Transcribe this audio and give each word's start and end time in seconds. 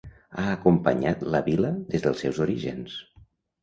Ha 0.37 0.45
acompanyat 0.53 1.23
la 1.37 1.43
vila 1.51 1.71
des 1.95 2.09
dels 2.09 2.27
seus 2.27 2.45
orígens. 2.51 3.01